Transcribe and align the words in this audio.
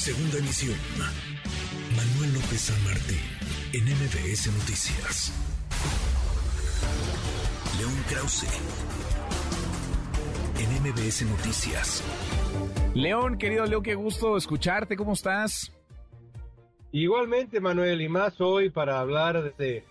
Segunda 0.00 0.38
emisión. 0.38 0.78
Manuel 1.94 2.32
López 2.32 2.58
San 2.58 2.84
Martín, 2.84 3.20
en 3.74 3.84
MBS 3.84 4.46
Noticias. 4.46 5.30
León 7.78 7.92
Krause, 8.08 8.46
en 10.58 10.82
MBS 10.82 11.26
Noticias. 11.26 12.02
León, 12.94 13.36
querido 13.36 13.66
Leo, 13.66 13.82
qué 13.82 13.94
gusto 13.94 14.38
escucharte. 14.38 14.96
¿Cómo 14.96 15.12
estás? 15.12 15.70
Igualmente, 16.92 17.60
Manuel, 17.60 18.00
y 18.00 18.08
más 18.08 18.40
hoy 18.40 18.70
para 18.70 19.00
hablar 19.00 19.54
de 19.56 19.84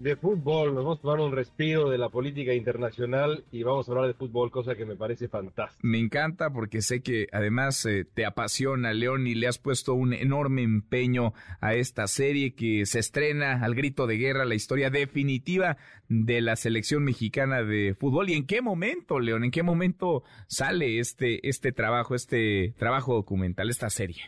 de 0.00 0.16
fútbol. 0.16 0.74
Nos 0.74 0.82
vamos 0.82 0.98
a 0.98 1.02
tomar 1.02 1.20
un 1.20 1.32
respiro 1.32 1.90
de 1.90 1.98
la 1.98 2.08
política 2.08 2.54
internacional 2.54 3.44
y 3.52 3.62
vamos 3.62 3.86
a 3.86 3.92
hablar 3.92 4.06
de 4.08 4.14
fútbol, 4.14 4.50
cosa 4.50 4.74
que 4.74 4.86
me 4.86 4.96
parece 4.96 5.28
fantástica. 5.28 5.86
Me 5.86 5.98
encanta 5.98 6.50
porque 6.50 6.80
sé 6.80 7.02
que 7.02 7.28
además 7.32 7.84
eh, 7.84 8.04
te 8.04 8.24
apasiona, 8.24 8.92
León, 8.94 9.26
y 9.26 9.34
le 9.34 9.46
has 9.46 9.58
puesto 9.58 9.94
un 9.94 10.14
enorme 10.14 10.62
empeño 10.62 11.34
a 11.60 11.74
esta 11.74 12.06
serie 12.08 12.54
que 12.54 12.86
se 12.86 12.98
estrena 12.98 13.62
al 13.62 13.74
grito 13.74 14.06
de 14.06 14.16
guerra, 14.16 14.46
la 14.46 14.54
historia 14.54 14.90
definitiva 14.90 15.76
de 16.08 16.40
la 16.40 16.56
selección 16.56 17.04
mexicana 17.04 17.62
de 17.62 17.94
fútbol. 17.94 18.30
¿Y 18.30 18.34
en 18.34 18.46
qué 18.46 18.62
momento, 18.62 19.20
León? 19.20 19.44
¿En 19.44 19.50
qué 19.50 19.62
momento 19.62 20.24
sale 20.48 20.98
este, 20.98 21.46
este 21.46 21.72
trabajo, 21.72 22.14
este 22.14 22.74
trabajo 22.78 23.14
documental, 23.14 23.68
esta 23.68 23.90
serie? 23.90 24.22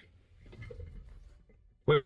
Pues, 1.87 2.05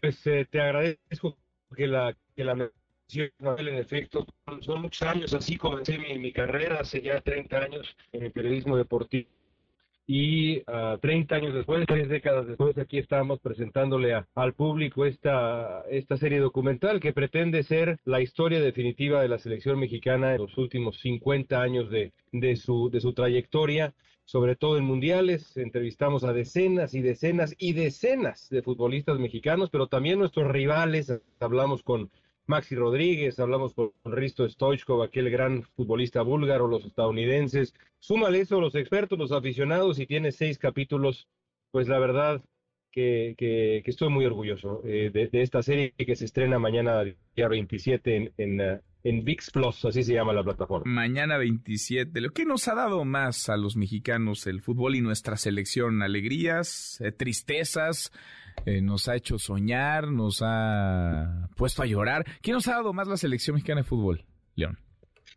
pues 0.00 0.24
eh, 0.28 0.46
te 0.48 0.60
agradezco 0.60 1.36
que 1.76 1.88
la, 1.88 2.16
que 2.36 2.44
la 2.44 2.70
en 3.16 3.74
efecto, 3.74 4.26
son 4.60 4.82
muchos 4.82 5.06
años, 5.08 5.34
así 5.34 5.56
comencé 5.56 5.98
mi, 5.98 6.32
carrera 6.32 6.80
hace 6.80 7.00
ya 7.00 7.20
30 7.20 7.58
años 7.58 7.96
en 8.12 8.24
el 8.24 8.32
periodismo 8.32 8.76
deportivo. 8.76 9.28
Y 10.06 10.58
uh, 10.58 10.62
ah, 10.66 10.98
30 11.00 11.36
años 11.36 11.54
después, 11.54 11.86
tres 11.86 12.08
décadas 12.08 12.48
después, 12.48 12.76
aquí 12.78 12.98
estamos 12.98 13.38
presentándole 13.38 14.20
al 14.34 14.54
público 14.54 15.06
esta, 15.06 15.84
esta 15.88 16.16
serie 16.16 16.40
documental 16.40 16.98
que 16.98 17.12
pretende 17.12 17.62
ser 17.62 17.98
la 18.04 18.20
historia 18.20 18.60
definitiva 18.60 19.22
de 19.22 19.28
la 19.28 19.38
selección 19.38 19.78
mexicana 19.78 20.34
en 20.34 20.40
los 20.40 20.58
últimos 20.58 20.98
50 20.98 21.62
años 21.62 21.90
de, 21.90 22.12
de, 22.32 22.56
su, 22.56 22.90
de 22.90 23.00
su 23.00 23.12
trayectoria 23.12 23.94
sobre 24.30 24.54
todo 24.54 24.78
en 24.78 24.84
mundiales. 24.84 25.56
Entrevistamos 25.56 26.22
a 26.22 26.32
decenas 26.32 26.94
y 26.94 27.02
decenas 27.02 27.52
y 27.58 27.72
decenas 27.72 28.48
de 28.48 28.62
futbolistas 28.62 29.18
mexicanos, 29.18 29.70
pero 29.70 29.88
también 29.88 30.20
nuestros 30.20 30.46
rivales. 30.46 31.12
Hablamos 31.40 31.82
con 31.82 32.10
Maxi 32.46 32.74
Rodríguez, 32.74 33.38
hablamos 33.38 33.74
con 33.74 33.92
Risto 34.04 34.48
Stoichkov, 34.48 35.02
aquel 35.02 35.30
gran 35.30 35.62
futbolista 35.62 36.22
búlgaro, 36.22 36.66
los 36.66 36.84
estadounidenses. 36.84 37.74
Súmale 37.98 38.40
eso, 38.40 38.60
los 38.60 38.74
expertos, 38.74 39.18
los 39.18 39.32
aficionados, 39.32 39.98
y 39.98 40.06
tiene 40.06 40.32
seis 40.32 40.58
capítulos. 40.58 41.28
Pues 41.70 41.88
la 41.88 41.98
verdad 41.98 42.42
que, 42.90 43.34
que, 43.38 43.82
estoy 43.84 44.08
muy 44.08 44.24
orgulloso 44.24 44.82
eh, 44.84 45.10
de, 45.12 45.28
esta 45.42 45.62
serie 45.62 45.92
que 45.92 46.16
se 46.16 46.24
estrena 46.24 46.58
mañana, 46.58 47.04
día 47.04 47.48
27, 47.48 48.32
en, 48.36 48.60
uh, 48.60 48.80
en 49.02 49.24
VIX 49.24 49.50
Plus, 49.50 49.84
así 49.84 50.02
se 50.02 50.14
llama 50.14 50.32
la 50.32 50.42
plataforma. 50.42 50.90
Mañana 50.90 51.38
27. 51.38 52.20
¿Lo 52.20 52.30
que 52.30 52.44
nos 52.44 52.68
ha 52.68 52.74
dado 52.74 53.04
más 53.04 53.48
a 53.48 53.56
los 53.56 53.76
mexicanos 53.76 54.46
el 54.46 54.60
fútbol 54.60 54.94
y 54.94 55.00
nuestra 55.00 55.36
selección? 55.36 56.02
¿Alegrías? 56.02 57.00
Eh, 57.00 57.12
¿Tristezas? 57.12 58.12
Eh, 58.66 58.82
nos 58.82 59.08
ha 59.08 59.16
hecho 59.16 59.38
soñar, 59.38 60.08
nos 60.08 60.42
ha 60.42 61.48
puesto 61.56 61.82
a 61.82 61.86
llorar. 61.86 62.24
¿Quién 62.42 62.54
nos 62.54 62.68
ha 62.68 62.72
dado 62.72 62.92
más 62.92 63.08
la 63.08 63.16
selección 63.16 63.54
mexicana 63.54 63.80
de 63.80 63.88
fútbol, 63.88 64.24
León? 64.54 64.78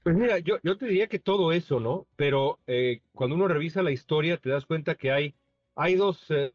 Pues 0.04 0.18
mira, 0.18 0.40
yo, 0.40 0.58
yo 0.64 0.78
te 0.78 0.88
diría 0.88 1.08
que 1.08 1.20
todo 1.20 1.54
eso, 1.54 1.80
¿no? 1.80 2.08
Pero 2.18 2.60
eh, 2.68 3.02
cuando 3.14 3.36
uno 3.36 3.48
revisa 3.48 3.82
la 3.82 3.92
historia 3.92 4.38
te 4.38 4.50
das 4.50 4.66
cuenta 4.66 4.96
que 4.96 5.12
hay, 5.12 5.36
hay 5.76 5.96
dos, 5.96 6.26
eh, 6.30 6.52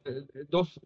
dos, 0.49 0.79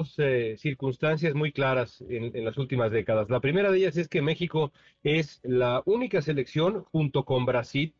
dos 0.00 0.60
circunstancias 0.60 1.34
muy 1.34 1.52
claras 1.52 2.02
en, 2.08 2.36
en, 2.36 2.44
las 2.44 2.56
últimas 2.58 2.90
décadas. 2.90 3.28
La 3.30 3.40
primera 3.40 3.70
de 3.70 3.78
ellas 3.78 3.96
es 3.96 4.08
que 4.08 4.22
México 4.22 4.72
es 5.02 5.40
la 5.42 5.82
única 5.84 6.22
selección, 6.22 6.84
junto 6.92 7.24
con 7.24 7.46
Brasil, 7.46 7.94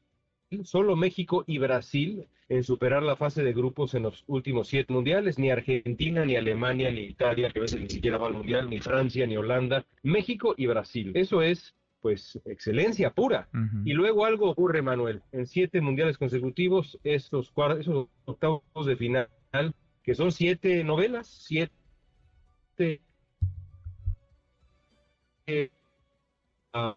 solo 0.64 0.96
México 0.96 1.44
y 1.46 1.58
Brasil 1.58 2.26
en 2.48 2.64
superar 2.64 3.02
la 3.02 3.14
fase 3.14 3.44
de 3.44 3.52
grupos 3.52 3.94
en 3.94 4.02
los 4.02 4.24
últimos 4.26 4.66
siete 4.66 4.92
mundiales, 4.92 5.38
ni 5.38 5.50
Argentina, 5.50 6.24
ni 6.24 6.34
Alemania, 6.34 6.90
ni 6.90 7.02
Italia, 7.02 7.48
que 7.50 7.60
a 7.60 7.62
veces 7.62 7.80
ni 7.80 7.88
siquiera 7.88 8.18
va 8.18 8.26
al 8.26 8.34
mundial, 8.34 8.68
ni 8.68 8.80
Francia, 8.80 9.24
ni 9.26 9.36
Holanda, 9.36 9.86
México 10.02 10.54
y 10.56 10.66
Brasil. 10.66 11.12
Eso 11.14 11.42
es 11.42 11.74
pues 12.00 12.40
excelencia 12.46 13.10
pura. 13.10 13.48
Y 13.84 13.92
luego 13.92 14.24
algo 14.24 14.50
ocurre, 14.50 14.82
Manuel, 14.82 15.22
en 15.32 15.46
siete 15.46 15.80
mundiales 15.80 16.18
consecutivos, 16.18 16.98
estos, 17.04 17.52
esos 17.78 18.08
octavos 18.24 18.86
de 18.86 18.96
final, 18.96 19.28
que 20.02 20.14
son 20.14 20.32
siete 20.32 20.82
novelas, 20.82 21.28
siete... 21.28 21.72
Eh, 25.46 25.70
ah, 26.72 26.96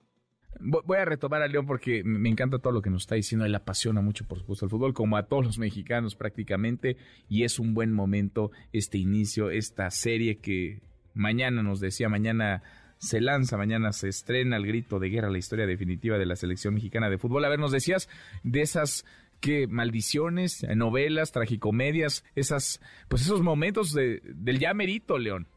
Voy 0.59 0.97
a 0.97 1.05
retomar 1.05 1.41
a 1.41 1.47
León 1.47 1.65
porque 1.65 2.03
me 2.05 2.29
encanta 2.29 2.59
todo 2.59 2.71
lo 2.71 2.81
que 2.81 2.89
nos 2.89 3.03
está 3.03 3.15
diciendo. 3.15 3.45
Él 3.45 3.53
apasiona 3.55 4.01
mucho, 4.01 4.25
por 4.25 4.39
supuesto, 4.39 4.65
el 4.65 4.71
fútbol, 4.71 4.93
como 4.93 5.17
a 5.17 5.27
todos 5.27 5.45
los 5.45 5.59
mexicanos 5.59 6.15
prácticamente. 6.15 6.95
Y 7.27 7.43
es 7.43 7.59
un 7.59 7.73
buen 7.73 7.91
momento 7.91 8.51
este 8.71 8.97
inicio, 8.97 9.49
esta 9.49 9.89
serie 9.89 10.37
que 10.37 10.81
mañana 11.13 11.63
nos 11.63 11.79
decía, 11.79 12.07
mañana 12.07 12.63
se 12.97 13.19
lanza, 13.19 13.57
mañana 13.57 13.91
se 13.91 14.07
estrena 14.07 14.55
el 14.55 14.65
grito 14.65 14.99
de 14.99 15.09
guerra, 15.09 15.29
la 15.29 15.37
historia 15.37 15.65
definitiva 15.65 16.17
de 16.17 16.25
la 16.25 16.37
selección 16.37 16.75
mexicana 16.75 17.09
de 17.09 17.17
fútbol. 17.17 17.43
A 17.43 17.49
ver, 17.49 17.59
nos 17.59 17.71
decías 17.71 18.07
de 18.43 18.61
esas 18.61 19.05
que 19.41 19.67
maldiciones, 19.67 20.65
novelas, 20.75 21.33
tragicomedias, 21.33 22.23
esas, 22.35 22.79
pues 23.09 23.23
esos 23.23 23.41
momentos 23.41 23.91
de, 23.91 24.21
del 24.23 24.59
ya 24.59 24.73
merito, 24.73 25.17
León. 25.17 25.47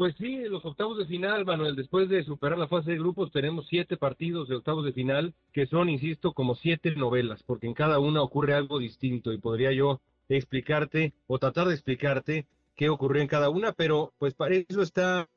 Pues 0.00 0.14
sí, 0.16 0.44
los 0.44 0.64
octavos 0.64 0.96
de 0.96 1.04
final, 1.04 1.44
Manuel, 1.44 1.76
después 1.76 2.08
de 2.08 2.24
superar 2.24 2.56
la 2.56 2.68
fase 2.68 2.92
de 2.92 2.98
grupos, 2.98 3.30
tenemos 3.30 3.66
siete 3.68 3.98
partidos 3.98 4.48
de 4.48 4.56
octavos 4.56 4.82
de 4.82 4.94
final 4.94 5.34
que 5.52 5.66
son, 5.66 5.90
insisto, 5.90 6.32
como 6.32 6.54
siete 6.54 6.96
novelas, 6.96 7.42
porque 7.42 7.66
en 7.66 7.74
cada 7.74 7.98
una 7.98 8.22
ocurre 8.22 8.54
algo 8.54 8.78
distinto 8.78 9.30
y 9.30 9.36
podría 9.36 9.72
yo 9.72 10.00
explicarte 10.30 11.12
o 11.26 11.38
tratar 11.38 11.68
de 11.68 11.74
explicarte 11.74 12.46
qué 12.76 12.88
ocurrió 12.88 13.20
en 13.20 13.28
cada 13.28 13.50
una, 13.50 13.72
pero 13.72 14.14
pues 14.18 14.32
para 14.32 14.54
eso 14.54 14.80
está 14.80 15.28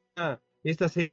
esta 0.64 0.88
serie 0.88 1.12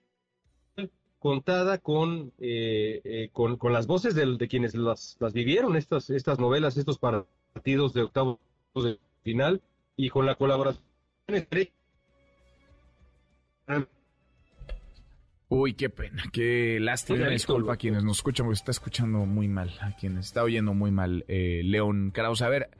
contada 1.19 1.79
con, 1.79 2.33
eh, 2.39 3.01
eh, 3.03 3.31
con, 3.33 3.57
con, 3.57 3.73
las 3.73 3.89
voces 3.89 4.15
de, 4.15 4.47
quienes 4.47 4.77
las, 4.77 5.17
las, 5.19 5.33
vivieron, 5.33 5.75
estas, 5.75 6.09
estas 6.11 6.39
novelas, 6.39 6.77
estos 6.77 7.01
partidos 7.01 7.95
de 7.95 8.03
octavos 8.03 8.39
de 8.77 8.97
final, 9.25 9.61
y 9.97 10.09
con 10.09 10.25
la 10.25 10.37
colaboración 10.37 10.85
entre 11.27 11.73
Uy, 15.53 15.75
qué 15.75 15.91
pena, 15.91 16.23
qué 16.33 16.79
lástima. 16.81 17.27
Disculpa 17.27 17.73
a 17.73 17.77
quienes 17.77 18.05
nos 18.05 18.19
escuchan, 18.19 18.47
porque 18.47 18.59
está 18.59 18.71
escuchando 18.71 19.27
muy 19.27 19.49
mal, 19.49 19.73
a 19.81 19.97
quienes 19.97 20.27
está 20.27 20.45
oyendo 20.45 20.75
muy 20.75 20.93
mal 20.93 21.25
eh, 21.27 21.63
León 21.65 22.13
Kraus. 22.15 22.41
A 22.43 22.49
ver, 22.49 22.71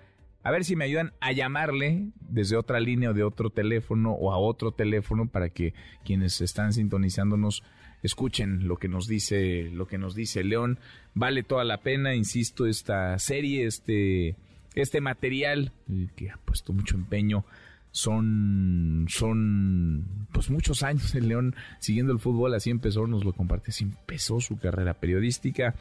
a 0.45 0.53
ver 0.53 0.65
si 0.65 0.77
me 0.77 0.85
ayudan 0.85 1.13
a 1.21 1.33
llamarle 1.33 2.13
desde 2.21 2.57
otra 2.57 2.79
línea 2.79 3.11
o 3.11 3.13
de 3.13 3.25
otro 3.25 3.51
teléfono 3.51 4.13
o 4.13 4.33
a 4.33 4.39
otro 4.39 4.71
teléfono 4.71 5.29
para 5.29 5.51
que 5.51 5.75
quienes 6.05 6.41
están 6.41 6.73
sintonizándonos 6.73 7.65
escuchen 8.05 8.69
lo 8.69 8.77
que 8.77 8.87
nos 8.87 9.09
dice, 9.09 9.69
lo 9.73 9.89
que 9.89 9.99
nos 9.99 10.15
dice 10.15 10.45
León. 10.45 10.79
Vale 11.13 11.43
toda 11.43 11.65
la 11.65 11.79
pena, 11.79 12.15
insisto, 12.15 12.67
esta 12.67 13.19
serie, 13.19 13.67
este, 13.67 14.37
este 14.77 15.01
material 15.01 15.73
eh, 15.91 16.07
que 16.15 16.31
ha 16.31 16.37
puesto 16.37 16.73
mucho 16.73 16.95
empeño 16.95 17.45
son, 17.93 19.07
son 19.09 20.27
pues 20.33 20.51
muchos 20.51 20.83
años 20.83 21.15
el 21.15 21.29
León 21.29 21.55
siguiendo 21.79 22.13
el 22.13 22.19
fútbol, 22.19 22.55
así 22.55 22.71
empezó, 22.71 23.07
nos 23.07 23.25
lo 23.25 23.33
comparte, 23.33 23.71
así 23.71 23.85
empezó 23.85 24.41
su 24.41 24.59
carrera 24.59 24.95
periodística. 24.95 25.75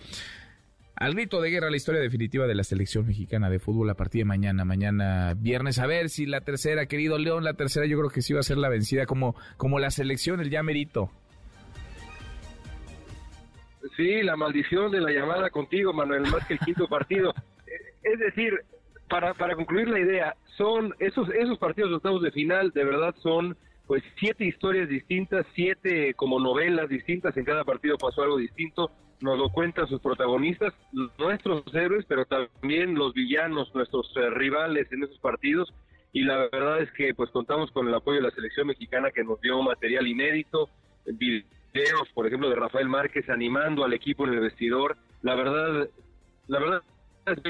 Al 0.95 1.13
grito 1.13 1.39
de 1.39 1.49
guerra, 1.49 1.69
la 1.69 1.77
historia 1.77 2.01
definitiva 2.01 2.45
de 2.45 2.55
la 2.55 2.63
selección 2.63 3.07
mexicana 3.07 3.49
de 3.49 3.59
fútbol 3.59 3.89
a 3.89 3.93
partir 3.93 4.19
de 4.21 4.25
mañana, 4.25 4.65
mañana 4.65 5.33
viernes. 5.33 5.79
A 5.79 5.87
ver 5.87 6.09
si 6.09 6.25
la 6.25 6.41
tercera, 6.41 6.87
querido 6.87 7.17
León, 7.17 7.45
la 7.45 7.53
tercera 7.53 7.85
yo 7.85 7.97
creo 7.97 8.09
que 8.09 8.21
sí 8.21 8.33
va 8.33 8.41
a 8.41 8.43
ser 8.43 8.57
la 8.57 8.67
vencida 8.67 9.05
como, 9.05 9.33
como 9.55 9.79
la 9.79 9.91
selección, 9.91 10.41
el 10.41 10.49
ya 10.49 10.61
merito. 10.61 11.09
Sí, 13.95 14.23
la 14.23 14.35
maldición 14.35 14.91
de 14.91 14.99
la 14.99 15.11
llamada 15.11 15.49
contigo, 15.49 15.93
Manuel, 15.93 16.23
más 16.23 16.45
que 16.47 16.55
el 16.55 16.59
quinto 16.59 16.87
partido. 16.87 17.33
Es 18.01 18.17
decir, 18.17 18.53
para, 19.09 19.33
para 19.33 19.55
concluir 19.55 19.89
la 19.89 19.99
idea, 19.99 20.35
son 20.57 20.93
esos, 20.99 21.29
esos 21.29 21.57
partidos 21.57 21.89
de 21.89 21.95
octavos 21.97 22.21
de 22.21 22.31
final, 22.31 22.71
de 22.71 22.85
verdad 22.85 23.15
son 23.21 23.57
pues 23.87 24.03
siete 24.19 24.45
historias 24.45 24.87
distintas, 24.87 25.45
siete 25.55 26.13
como 26.13 26.39
novelas 26.39 26.89
distintas, 26.89 27.35
en 27.35 27.43
cada 27.43 27.63
partido 27.63 27.97
pasó 27.97 28.21
algo 28.21 28.37
distinto, 28.37 28.91
nos 29.19 29.37
lo 29.37 29.49
cuentan 29.49 29.87
sus 29.87 29.99
protagonistas, 29.99 30.73
nuestros 31.17 31.63
héroes, 31.73 32.05
pero 32.07 32.25
también 32.25 32.93
los 32.93 33.13
villanos, 33.13 33.73
nuestros 33.73 34.13
eh, 34.15 34.29
rivales 34.29 34.91
en 34.91 35.03
esos 35.03 35.17
partidos, 35.17 35.73
y 36.13 36.21
la 36.21 36.47
verdad 36.51 36.81
es 36.81 36.91
que 36.91 37.13
pues 37.15 37.31
contamos 37.31 37.71
con 37.71 37.87
el 37.87 37.93
apoyo 37.95 38.17
de 38.17 38.27
la 38.27 38.31
selección 38.31 38.67
mexicana 38.67 39.09
que 39.11 39.23
nos 39.23 39.41
dio 39.41 39.59
material 39.61 40.07
inédito, 40.07 40.69
videos, 41.05 42.07
por 42.13 42.27
ejemplo, 42.27 42.49
de 42.49 42.55
Rafael 42.55 42.87
Márquez 42.87 43.27
animando 43.29 43.83
al 43.83 43.93
equipo 43.93 44.27
en 44.27 44.33
el 44.33 44.39
vestidor, 44.39 44.97
la 45.23 45.33
verdad, 45.33 45.89
la 46.47 46.59
verdad 46.59 46.83
es 47.25 47.43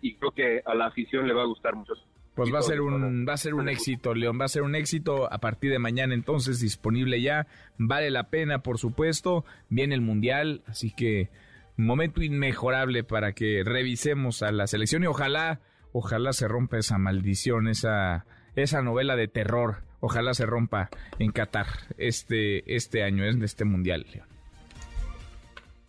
y 0.00 0.14
creo 0.16 0.32
que 0.32 0.62
a 0.64 0.74
la 0.74 0.86
afición 0.86 1.26
le 1.26 1.34
va 1.34 1.42
a 1.42 1.46
gustar 1.46 1.74
mucho. 1.74 1.94
Pues 2.34 2.54
va 2.54 2.60
a 2.60 2.62
ser 2.62 2.80
un 2.80 3.26
va 3.28 3.32
a 3.32 3.36
ser 3.36 3.54
un 3.54 3.68
éxito, 3.68 4.14
León, 4.14 4.38
va 4.40 4.44
a 4.44 4.48
ser 4.48 4.62
un 4.62 4.76
éxito 4.76 5.32
a 5.32 5.38
partir 5.38 5.72
de 5.72 5.80
mañana 5.80 6.14
entonces 6.14 6.60
disponible 6.60 7.20
ya. 7.20 7.48
Vale 7.78 8.12
la 8.12 8.30
pena, 8.30 8.60
por 8.60 8.78
supuesto. 8.78 9.44
Viene 9.68 9.96
el 9.96 10.02
Mundial, 10.02 10.62
así 10.68 10.92
que 10.92 11.30
momento 11.76 12.22
inmejorable 12.22 13.02
para 13.02 13.32
que 13.32 13.62
revisemos 13.64 14.42
a 14.42 14.52
la 14.52 14.68
selección 14.68 15.02
y 15.02 15.06
ojalá 15.06 15.60
ojalá 15.90 16.32
se 16.32 16.46
rompa 16.46 16.78
esa 16.78 16.96
maldición, 16.96 17.66
esa 17.66 18.24
esa 18.54 18.82
novela 18.82 19.16
de 19.16 19.26
terror. 19.26 19.78
Ojalá 19.98 20.32
se 20.32 20.46
rompa 20.46 20.90
en 21.18 21.32
Qatar 21.32 21.66
este 21.96 22.72
este 22.76 23.02
año, 23.02 23.24
en 23.24 23.42
este 23.42 23.64
Mundial, 23.64 24.06
León. 24.12 24.37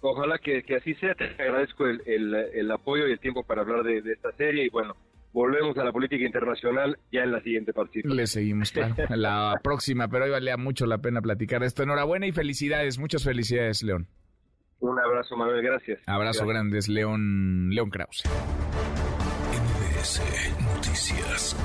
Ojalá 0.02 0.38
que, 0.38 0.64
así 0.76 0.94
sea. 0.96 1.14
Te 1.16 1.26
agradezco 1.26 1.86
el, 1.86 2.02
el, 2.06 2.72
apoyo 2.72 3.08
y 3.08 3.12
el 3.12 3.20
tiempo 3.20 3.44
para 3.44 3.62
hablar 3.62 3.84
de, 3.84 4.00
esta 4.00 4.32
serie 4.34 4.66
y 4.66 4.70
bueno, 4.70 4.96
volvemos 5.34 5.78
a 5.78 5.84
la 5.84 5.92
política 5.92 6.26
internacional 6.26 6.98
ya 7.12 7.22
en 7.22 7.32
la 7.32 7.42
siguiente 7.42 7.74
partida. 7.74 8.14
Le 8.14 8.28
seguimos, 8.28 8.72
claro, 8.72 8.96
la 9.16 9.54
próxima, 9.62 10.08
pero 10.08 10.26
hoy 10.26 10.32
valía 10.32 10.58
mucho 10.58 10.86
la 10.86 11.00
pena 11.00 11.22
platicar 11.22 11.64
esto. 11.64 11.84
Enhorabuena 11.84 12.28
y 12.28 12.32
felicidades, 12.32 12.98
muchas 12.98 13.24
felicidades, 13.24 13.84
León. 13.84 14.08
Un 14.80 14.98
abrazo, 14.98 15.36
Manuel, 15.36 15.62
gracias. 15.62 16.00
Abrazo 16.08 16.46
grandes, 16.48 16.88
León, 16.88 17.70
León 17.72 17.90
Krause. 17.90 18.24
Noticias. 20.76 21.56